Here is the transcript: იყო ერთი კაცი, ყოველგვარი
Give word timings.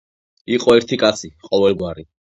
იყო 0.55 0.73
ერთი 0.79 0.99
კაცი, 1.03 1.29
ყოველგვარი 1.49 2.09